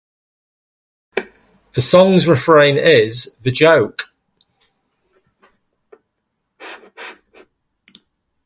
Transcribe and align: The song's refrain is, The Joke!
The 1.73 1.81
song's 1.81 2.27
refrain 2.27 2.75
is, 2.75 3.35
The 3.43 3.51
Joke! 3.51 4.11